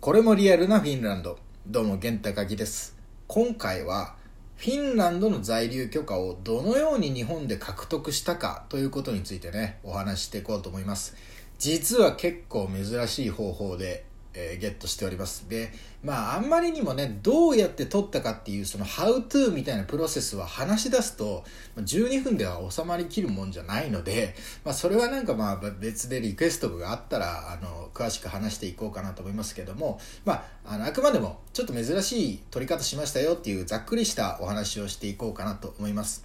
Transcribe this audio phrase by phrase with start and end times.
[0.00, 1.40] これもリアルなフィンランド。
[1.66, 2.96] どうも、玄高木です。
[3.26, 4.14] 今回は、
[4.54, 11.16] フィンランドの在留許可をどのように日本で獲得したかということについてね、お話ししていこうと思います。
[11.58, 15.48] 実は結構珍しい方法で、えーゲットしております。
[15.48, 15.72] で、
[16.02, 21.44] まあ、あんまりにもね、どうやって取ったかっていう、その、how to みたいなプロセスは話し出すと、
[21.76, 24.34] 12分では収まりきるもんじゃないので、
[24.64, 36.24] まあ、それはなんかまあ、別でリクエストがあったら、あの、詳しく話していこうかなと思いますけども、まあ、あの、あくまでも、ちょっと珍しい取り方しましたよっていう、ざっくりしたお話をしていこうかなと思います。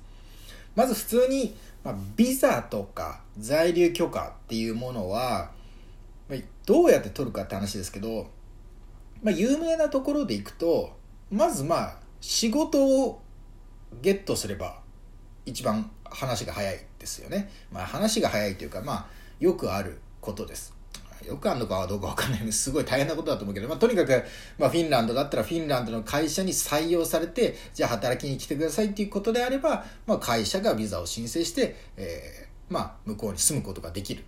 [0.75, 5.51] まず普通に、まあ、ビザとか在留許可っていうものは、
[6.65, 8.27] どうやって取るかって話ですけど、
[9.21, 10.97] まあ、有名なところでいくと
[11.31, 13.21] まずまあ仕事を
[14.01, 14.79] ゲットすれば
[15.45, 19.05] 一番話が早いですよね、まあ、話が早いというかまあ
[19.39, 20.73] よくあることです。
[21.25, 24.23] よくあるのかはどうかわかんないすごい大変なことだと思うけど、まあ、とにかく、
[24.57, 34.25] まあ、フィンランドだったらフィンランドの会社に採用されてじゃあ働きに来てくださいっていうことであれば、まあ、会社がビザを申請して、えーまあ、向こうに住むことができる。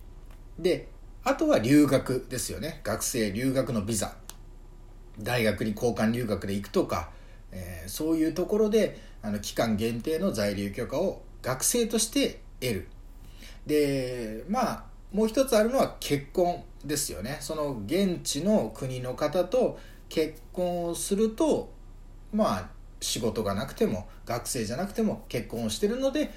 [0.58, 0.88] で
[1.28, 2.80] あとは留学ですよね。
[2.84, 4.14] 学生留学のビザ。
[5.18, 7.10] 大学に交換留学で行くとか、
[7.50, 12.88] えーそういうところであの期間限定の在留許可を学生として得る。
[13.66, 17.38] でまあもう一つあるのは結婚ですよね。
[17.40, 21.72] その現地の国の方と結婚をすると
[22.32, 26.30] まあ仕事がなくても学生じゃなくても結婚をしてるので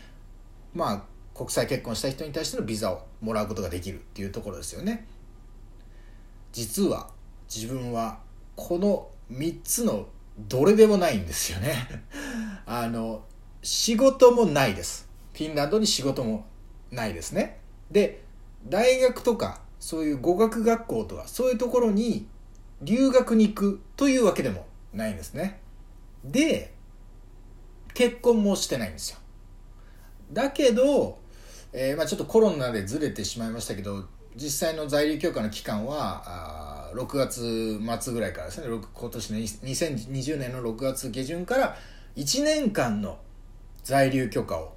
[0.74, 1.04] まあ
[1.40, 5.08] 国際結婚した人に対してのビザをもらうことができるっていうところですよね。
[6.52, 7.12] 実は
[7.48, 8.20] 自分は
[8.58, 12.04] この3つのどれでもないんですよね。
[12.68, 13.24] あの
[13.64, 15.08] 仕事もないです。
[15.32, 16.46] フィンランドに仕事も
[16.92, 17.62] ないですね。
[17.90, 18.22] で
[18.68, 22.28] 大学とかそういう語学学校とかそういうところに
[22.82, 25.62] 留学に行くというわけでもないんですね。
[26.26, 26.74] で
[27.94, 29.20] 結婚もしてないんですよ。
[30.32, 31.18] だけど、
[31.72, 38.68] えーまあ、ちょっとコロナでずれてしまいましたけど実際の在留許可の期間はあ6月末ぐらいからですね。
[38.68, 41.76] 今年の2020年の6月下旬から
[42.16, 43.20] 1年間の
[43.84, 44.74] 在留許可を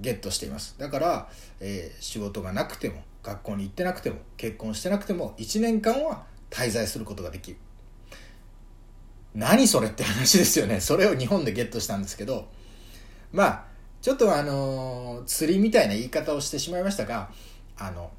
[0.00, 0.76] ゲットしています。
[0.78, 1.28] だから、
[1.60, 7.56] えー仕事がなくても学校に行ってなくても結婚してなくても1年間は滞在することができる。
[9.34, 10.80] 何それって話ですよね。
[10.80, 12.48] それを日本でゲットしたんですけど
[13.32, 13.64] まあ
[14.02, 17.30] ちょっとあの釣りみたいな言い方をしてしまいましたが
[17.78, 18.10] あの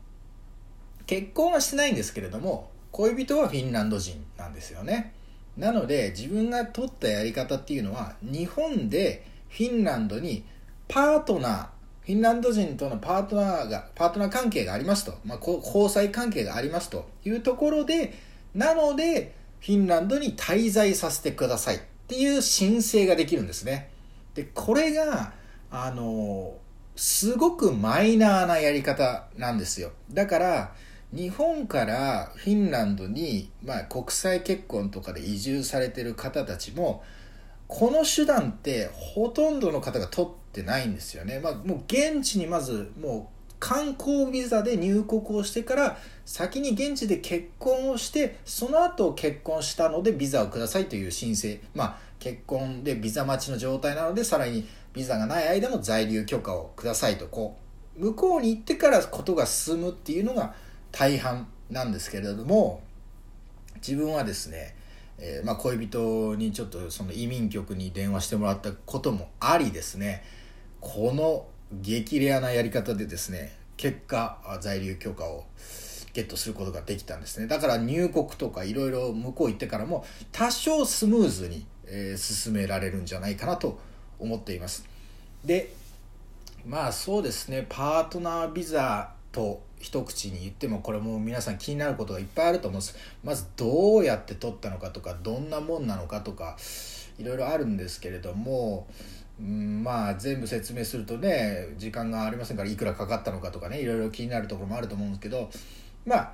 [1.06, 5.14] 結婚はしてないんですけれども恋人はフィンランド人なんですよね。
[5.58, 10.46] なので自分が取ったやり方っていうのは日本でフィンランドに
[10.88, 11.68] パートナー
[12.06, 17.06] フィンランド人とのパートナーがパートナー関係がありますと、まあ、交際関係がありますと。
[17.26, 18.14] いうところで
[18.56, 23.90] なのでフィンランドに滞在させてくださいっていう申請ができるんですね。
[24.34, 25.34] でこれが
[25.76, 26.54] あの
[26.96, 29.92] すごくマイナーなやり方なんですよ。
[30.12, 30.76] だから
[31.12, 37.04] 日本からフィンランドに、まあ、国際結婚とかで移住されてる方たちも
[37.68, 51.60] この手段ってほとんどの方が取ってないんですよね、まあ、もう現地にまずもう観光ビザで入国をしてから先に現地で結婚をしてその後結婚したのでビザをくださいという申請。
[51.74, 57.58] まあ結婚でビザ待ちの状態なのでさらにビザがない間も在留許可をくださいとこ
[57.98, 60.54] う向こうに行ってからことが進むっていうのが
[60.92, 62.82] 大半なんですけれども
[63.76, 64.76] 自分はですね、
[65.18, 70.24] えーまあ、恋人にちょっとその移民局に電話してもらったこともありですね
[70.80, 71.46] この
[71.82, 75.46] 激レアなやり方でですね結果在留許可を
[76.14, 77.48] ゲットすることができたんですね。
[77.48, 83.93] だから入国とかいろいろ向こう行ってからも多少スムーズに、え進められるんじゃないかなと思います
[84.24, 84.86] 思っています。
[85.46, 85.74] で
[86.66, 92.96] まあそうですねパートナービザと一口に言ってもこれも皆さん気になることがいっぱいあると思うんです。
[93.24, 96.58] まずどうやって取ったのかとかどんなもんなのかとか
[97.20, 98.88] いろいろあるんですけれども
[99.40, 105.50] うんまあ全部説明するとね時間がありませんからいくらかかったのかとかねいろいろ気になるところもあると思うんですけど
[106.06, 106.32] まあ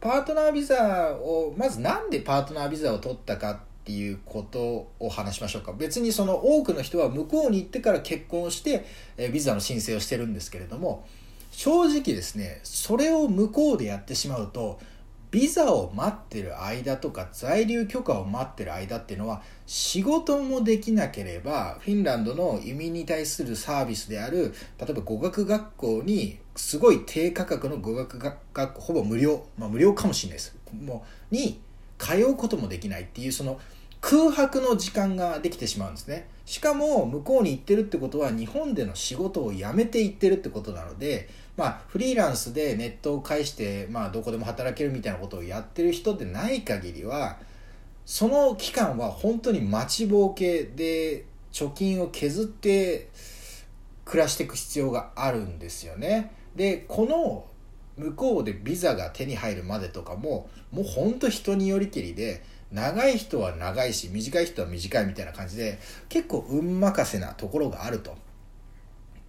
[0.00, 5.72] パートナービザをまずなんでパートナービザを取ったかっていうことを話しましょうか。
[5.72, 8.84] 別にその多くの人は向こうに行ってから結婚して
[9.16, 11.06] えビザの申請をしてるんですけれども
[11.50, 14.78] 正直ですねそれを向こうでやってしまうと
[15.30, 30.54] ビザを待ってる間とか在留許可を待ってる間っていうのは仕事もできなければフィンランドの移民に対するサービスである例えば語学学校にすごい低価格の語学学校ほぼ無料、まあ、無料かもしれないです。
[30.78, 31.62] もうに
[31.98, 33.60] 通うこともできないっていうその
[34.00, 36.28] 空白の時間ができてしまうんですね。
[36.44, 41.28] しかも向こうに行ってるってことは日本での仕事を辞めて行ってるってことなので
[41.58, 47.36] まあフリーランスでネットを介してまあどこでも働けるみたいなことをやってる人でない限りは
[48.06, 53.10] その期間は本当に待ちぼうけで貯金を削って
[54.06, 56.32] 暮らしていく必要があるんですよね。
[56.56, 57.44] でこの
[57.98, 62.42] 向こうでビザが手に入るまでとかももうほんと人によりけりで
[62.72, 65.78] 長い人は長いし短い人は短いみたいな感じで
[66.08, 68.16] 結構運任せなところがあると。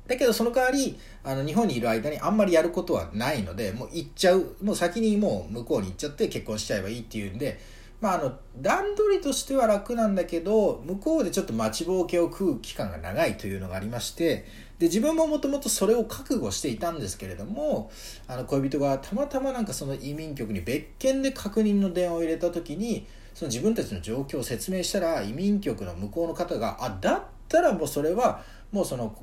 [0.08, 7.60] だけどその代わりあの日本にいる間にあんまりやることはないのでもう行っちゃうもう先にもう向こうに行っちゃって結婚しちゃえばいいっていうんで
[8.02, 14.46] まあ、あの段取りとしては楽なんだけど向こうでちょっと待ちぼうけを食う期間が長いというのがありまして
[14.80, 17.92] で自分ももともとそれを覚悟していたんですけれども
[18.28, 28.42] あの恋人がたまたまなんかその移民局に別件で確認の電話を入れた時にその自分たちの状況を説明したら移民局の向こうの方があだったらもうそれは
[28.72, 29.14] もうその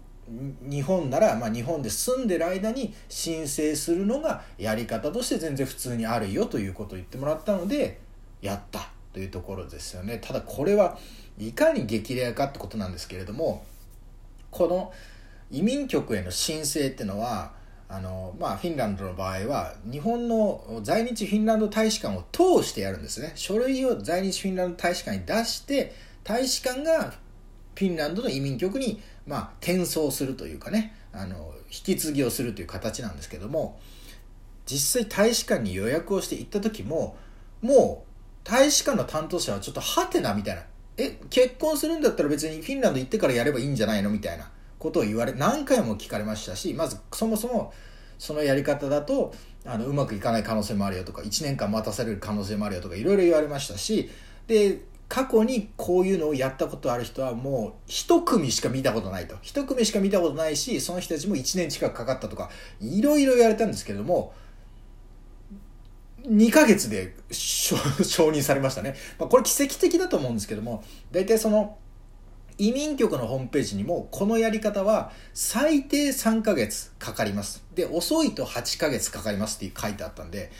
[0.62, 8.00] 日本なら、まあ、日本で住んでる間に申請するのがやり方として全然普通にあるよということを言ってもらったので
[8.46, 10.18] やったというところですよね。
[10.18, 10.98] ただこれは
[11.38, 13.64] いかに激レアかってことなんですけれども
[14.50, 14.92] この
[15.50, 17.54] 移民局への申請っていうのは
[17.88, 23.30] あのまあ、フィンランドの場合は日本の在日フィンランド大使館を通してやるんですね。
[23.36, 25.94] 書類を在日フィンランド大使館に出して
[26.24, 27.12] 大使館が
[27.76, 33.78] フィンランドの移民局に、まあ、転送するというかねあの引き継ぎをするという形なんですけども
[34.64, 37.16] 実際大使館に予約をして行った時も
[37.62, 38.05] もう
[38.48, 40.62] 大使館の担当者はちょっとハテナみたいな。
[40.98, 44.50] え結婚するんだったら別にフィンランド行ってからやればいいんじゃないのみたいな。
[44.78, 47.72] ことを言われ何回も聞かれましたしまずそもそも
[48.18, 49.34] そのやり方だと
[49.64, 54.10] あのうまくいかない可能性もあるよとか1年間待たされる可能性もあるよとかいろいろ言われましたし
[54.46, 59.36] で過去にこういうのをやったことある人はもう一組しか見たことないと。
[59.40, 62.50] 一組しか見たことないしその人たちも1年近くかかったとか
[62.80, 64.34] いろいろ言われたんですけれども
[66.28, 70.82] 2ヶ月で承認されましたね、まあ、これ奇跡的だと思うんですけども
[71.12, 71.78] 大体その
[72.58, 77.62] 移民局のホームページにもこのやり方は最低3ヶ月かかります。
[77.74, 80.50] で遅いと8ヶ月かかりますって書いてあったんで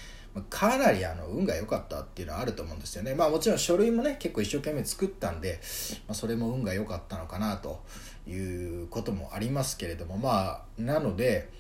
[0.50, 3.14] かなりあの運が良かったっていうのはあると思うんですよね。
[3.14, 5.60] まあもちろん書類もね結構一生懸命作ったんで、
[6.06, 7.82] まあ、それも運が良かったのかなと
[8.26, 8.36] い
[8.84, 11.50] うこともありますけれどもまあなので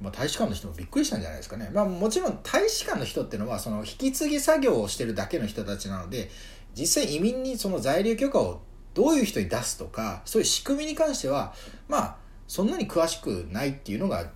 [0.00, 1.70] まあ、大使館の人もびっくりしたんじゃないですかね。
[1.72, 6.30] まあ、もちろん大使館の人っていうのはその引き継ぎ作業をしてるだけの人たちなので
[6.74, 8.62] 実際移民にその在留許可を
[8.94, 11.54] どういう人に出すとかそういう仕組みに関しては
[11.88, 14.30] まあそんなに詳しくないっていうのが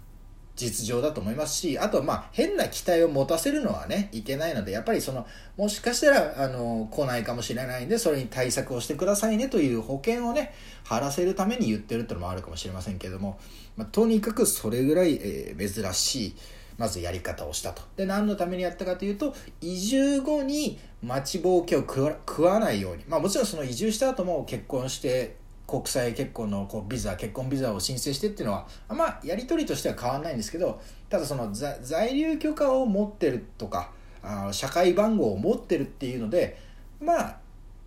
[0.59, 5.25] 実情だと思いますしあとまあ変な期待を持たせるのはねいけないのでやっぱりその
[5.57, 10.53] もしかしたらあの来ないかもしれないんでそれに対策をしてくださいねという保険をね
[10.85, 13.39] 貼らせるために言ってるってのもあるかもしれませんけども、
[13.77, 16.35] まあ、とにかくそれぐらい、えー、珍しい
[16.77, 17.83] まずやり方をしたと。
[17.97, 23.05] で何のためにやったかというと移住後に待ちぼうけを食わないように。
[23.09, 25.37] まあもちろんその移住した後も結婚して
[25.69, 30.81] 国際結婚のこうビザ結婚ビザを申請してっていうのはあんまやり取りとしては変わらないんですけど
[31.11, 33.91] ただその在留許可を持ってるとか
[34.23, 36.59] あ社会番号を持ってるっていうので
[37.03, 37.37] まあ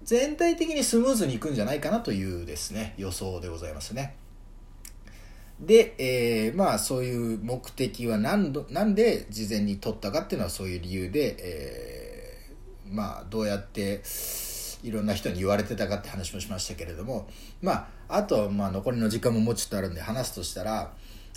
[0.03, 4.15] 全体的にスムーズにいくんじゃないかなというですね予想でございますね。
[5.60, 14.01] で、えー、まあそういう目的は何どなんで事前に取ったかっていうのはそういう理由で、えー、まあどうやって
[14.83, 17.29] いろんな人に言われてたかって話もしましたけれども
[17.61, 20.93] まああとまあ残りの時間ももうちょっとあるんで話すとしたら、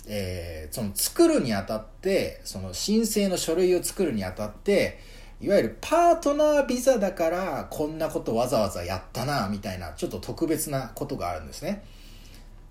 [0.07, 4.99] えー、その作るにあたってその申請の書類を作るにあたって
[5.41, 11.83] いわゆるパートナービザだからこんなことわざわざやったなみたいなちょっと特別なことがあるんですね。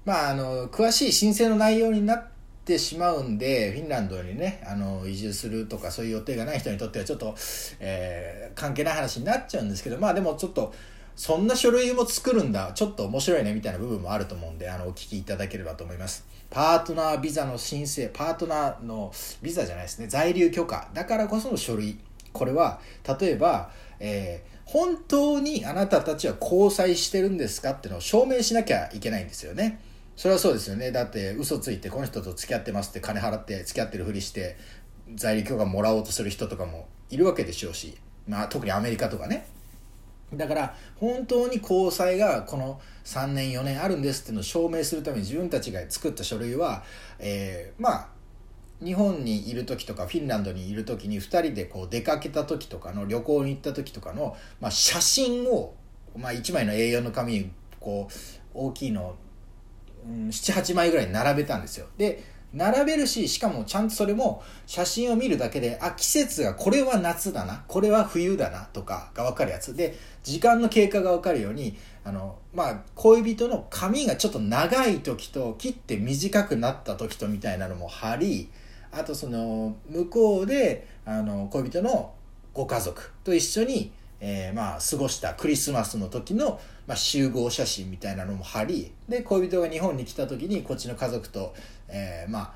[0.04, 2.26] まあ、あの詳しい申請の内容にな
[2.64, 7.34] てしまうんでフィンランドにねあの移住するとかそういう予定がない人にとってはちょっと、
[7.80, 10.72] えー、関係ない話になっちゃうんですけどまあでもちょっと
[11.16, 12.72] そんな書類も作るんだ。
[12.74, 16.26] ちょっと面白いねみたいな部分もあると思うんであのお聞きいただければと思います。
[16.50, 20.08] パートナービザの申請パートナーのビザじゃないですね。
[20.08, 20.88] 在留許可。
[20.92, 21.98] だからこその書類。
[22.32, 22.80] これは
[23.20, 29.78] 例えば、えー本当にあなたたちは交際してるんですかってのを証明しなきゃいけないんですよね。
[30.16, 30.92] それはそうですよね。
[30.92, 34.56] だって嘘ついてこの人と付き合ってますって金払って付き合ってるふりして
[35.14, 37.96] 在留許可もらおうとする人とかもいるわけでしょうし、
[38.28, 39.46] まあ、特にアメリカとかね。
[40.32, 46.82] だから本当に交際がこの3年4年あるんですっていうのを証明するために自分たちが作った書類は、
[47.18, 48.08] えー、まあ
[48.82, 55.74] 日本にいる時とかフィンランドにいる時に2人でこう出かけた時とかの旅行に行った時とかの、まあ、写真を、
[56.16, 58.14] まあ、1枚の A4 の紙にこう
[58.52, 59.16] 大きいの、
[60.06, 61.86] 78枚ぐらい並べたんですよ。
[61.96, 69.74] で並べるししかもちゃんとそれも写真を見るだけであ季節がこれは夏だなこれは冬だなとかが分かるやつ。
[69.74, 78.50] で時間の経過が分かるようにあのまあ恋人の髪がちょっと長い時と切って短くなった時とみたいなのも貼り
[78.92, 82.14] あとその向こうであの恋人の
[82.52, 91.54] ご家族と一緒に、えー、まあ過ごしたクリスマスの時の、まあ、集合写真みたいなのも貼りで恋人が日本に来た時にこっちの家族と、
[91.88, 92.52] えー、まあ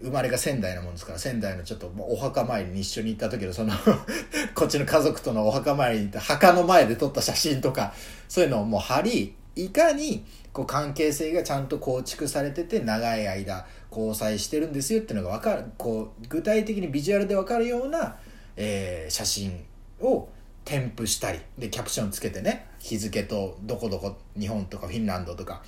[0.00, 3.72] 生まれが仙台のもんですから仙台のちょっとお墓参りに一緒に行った時のその
[4.54, 7.92] こっちの家族とのお墓参りに行った墓の前で撮った写真とか
[8.28, 18.16] そういうのをもう貼りいかにこう関係性がちゃんと構築されてて長い間交際してるんですよっていうのが分かるこう具体的にビジュアルで分かるような、
[18.56, 19.64] えー、写真
[20.00, 20.28] を
[20.68, 25.62] 添付したりでキャプションつけてね日付とどこどこ日本とかフィンランドとか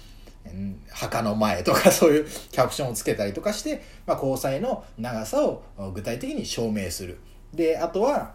[0.90, 5.62] 墓の前とか そういうキャプションをつけたりとかして、まあ、交際の長さを
[5.94, 7.18] 具体的に証明する。
[7.54, 8.34] であとは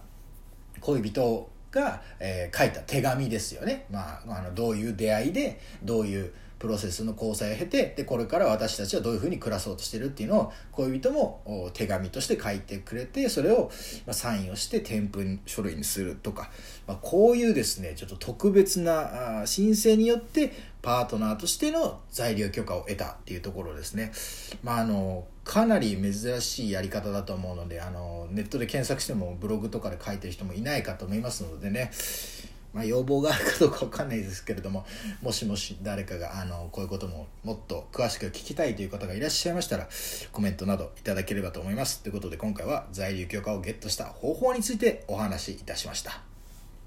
[0.81, 13.69] 恋人が、えー、書いた手紙ですよね、まあ、あのどういう出会いでどういうプロセスの交際を経てでこれから私たちはどういうふうに暮らそうとしてるっていうのを恋人も手紙として書いてくれてそれを
[14.11, 16.49] サインをして添付書類にするとか、
[16.87, 24.11] まあ、こういうですねちょっと特別な申請によってパートナーとしての在留許可を得たっていうところですね。
[24.63, 31.91] まあ、あのかなり珍しいやり方だと思うのであのネットで検索してもブログとかで書いてる人もいないかと思いますのでね
[32.75, 34.85] まあ、要望があるかどうかわかんないですけれども
[35.21, 39.87] もしもし誰かがあのこういうことももっと詳しく聞きたいという方がいらっしゃいましたら
[40.33, 46.34] コメントなどいただければと思いますということで今回は在留許可をゲットした方法についてお話しいたしました。